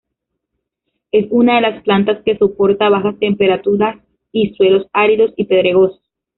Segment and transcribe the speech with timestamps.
[1.11, 6.01] Es una de las plantas que soporta bajas temperaturas y suelos áridos y pedregosos.